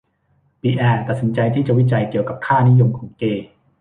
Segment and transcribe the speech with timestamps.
[0.61, 3.47] ปิแอร์ตัดสินใจที่จะวิจัยเกี่ยวกับค่านิยมของเกย์